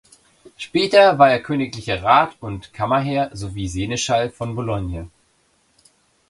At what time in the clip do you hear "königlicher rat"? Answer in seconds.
1.43-2.35